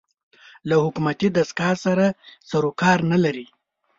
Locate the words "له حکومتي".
0.67-1.27